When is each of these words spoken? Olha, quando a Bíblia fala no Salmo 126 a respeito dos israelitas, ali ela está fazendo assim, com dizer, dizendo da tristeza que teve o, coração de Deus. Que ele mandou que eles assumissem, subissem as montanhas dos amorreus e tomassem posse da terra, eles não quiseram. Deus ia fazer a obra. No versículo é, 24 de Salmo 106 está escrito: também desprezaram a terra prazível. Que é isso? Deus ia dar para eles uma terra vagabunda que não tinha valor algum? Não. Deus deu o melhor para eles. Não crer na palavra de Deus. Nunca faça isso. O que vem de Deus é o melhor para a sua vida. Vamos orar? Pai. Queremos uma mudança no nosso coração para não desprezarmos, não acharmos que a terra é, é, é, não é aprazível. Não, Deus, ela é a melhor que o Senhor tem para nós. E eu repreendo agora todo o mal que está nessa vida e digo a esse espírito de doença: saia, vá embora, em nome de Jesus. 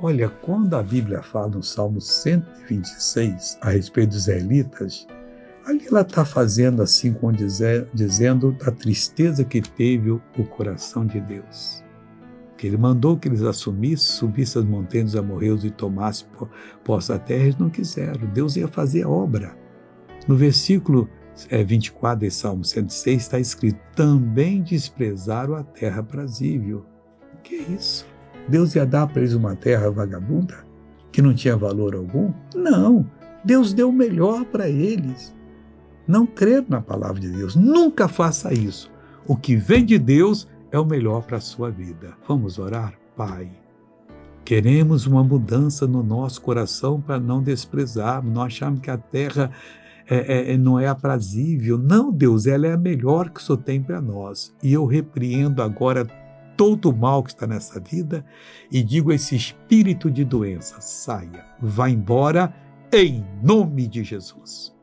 Olha, 0.00 0.28
quando 0.28 0.74
a 0.74 0.82
Bíblia 0.82 1.22
fala 1.22 1.48
no 1.48 1.62
Salmo 1.62 2.00
126 2.00 3.58
a 3.60 3.70
respeito 3.70 4.10
dos 4.10 4.18
israelitas, 4.18 5.08
ali 5.66 5.86
ela 5.88 6.02
está 6.02 6.24
fazendo 6.24 6.80
assim, 6.82 7.12
com 7.12 7.32
dizer, 7.32 7.88
dizendo 7.92 8.52
da 8.52 8.70
tristeza 8.70 9.44
que 9.44 9.60
teve 9.60 10.12
o, 10.12 10.20
coração 10.50 11.04
de 11.04 11.20
Deus. 11.20 11.82
Que 12.56 12.68
ele 12.68 12.76
mandou 12.76 13.16
que 13.16 13.26
eles 13.26 13.42
assumissem, 13.42 14.16
subissem 14.16 14.62
as 14.62 14.68
montanhas 14.68 15.12
dos 15.12 15.16
amorreus 15.16 15.64
e 15.64 15.70
tomassem 15.70 16.28
posse 16.84 17.08
da 17.08 17.18
terra, 17.18 17.42
eles 17.42 17.58
não 17.58 17.68
quiseram. 17.68 18.24
Deus 18.28 18.54
ia 18.54 18.68
fazer 18.68 19.02
a 19.02 19.08
obra. 19.08 19.56
No 20.28 20.36
versículo 20.36 21.08
é, 21.50 21.64
24 21.64 22.20
de 22.20 22.30
Salmo 22.30 22.64
106 22.64 23.22
está 23.22 23.40
escrito: 23.40 23.80
também 23.96 24.62
desprezaram 24.62 25.56
a 25.56 25.64
terra 25.64 26.04
prazível. 26.04 26.86
Que 27.42 27.56
é 27.56 27.62
isso? 27.72 28.06
Deus 28.48 28.74
ia 28.74 28.86
dar 28.86 29.06
para 29.06 29.20
eles 29.20 29.34
uma 29.34 29.54
terra 29.54 29.90
vagabunda 29.90 30.66
que 31.12 31.22
não 31.22 31.34
tinha 31.34 31.56
valor 31.56 31.94
algum? 31.94 32.32
Não. 32.54 33.06
Deus 33.44 33.72
deu 33.72 33.88
o 33.88 33.92
melhor 33.92 34.44
para 34.44 34.68
eles. 34.68 35.34
Não 36.06 36.26
crer 36.26 36.64
na 36.68 36.80
palavra 36.80 37.20
de 37.20 37.30
Deus. 37.30 37.54
Nunca 37.54 38.08
faça 38.08 38.52
isso. 38.52 38.90
O 39.26 39.36
que 39.36 39.56
vem 39.56 39.84
de 39.84 39.98
Deus 39.98 40.48
é 40.70 40.78
o 40.78 40.84
melhor 40.84 41.22
para 41.22 41.36
a 41.38 41.40
sua 41.40 41.70
vida. 41.70 42.14
Vamos 42.26 42.58
orar? 42.58 42.94
Pai. 43.16 43.50
Queremos 44.44 45.06
uma 45.06 45.22
mudança 45.22 45.86
no 45.86 46.02
nosso 46.02 46.40
coração 46.40 47.00
para 47.00 47.20
não 47.20 47.42
desprezarmos, 47.42 48.32
não 48.32 48.42
acharmos 48.42 48.80
que 48.80 48.90
a 48.90 48.96
terra 48.96 49.50
é, 50.08 50.16
é, 50.16 50.52
é, 50.54 50.56
não 50.56 50.78
é 50.80 50.86
aprazível. 50.86 51.76
Não, 51.76 52.10
Deus, 52.10 52.46
ela 52.46 52.66
é 52.66 52.72
a 52.72 52.78
melhor 52.78 53.28
que 53.28 53.40
o 53.40 53.42
Senhor 53.42 53.58
tem 53.58 53.82
para 53.82 54.00
nós. 54.00 54.54
E 54.62 54.72
eu 54.72 54.86
repreendo 54.86 55.62
agora 55.62 56.06
todo 56.58 56.90
o 56.90 56.96
mal 56.96 57.22
que 57.22 57.30
está 57.30 57.46
nessa 57.46 57.78
vida 57.78 58.26
e 58.70 58.82
digo 58.82 59.12
a 59.12 59.14
esse 59.14 59.36
espírito 59.36 60.10
de 60.10 60.24
doença: 60.24 60.80
saia, 60.80 61.46
vá 61.62 61.88
embora, 61.88 62.52
em 62.92 63.24
nome 63.42 63.86
de 63.86 64.02
Jesus. 64.02 64.76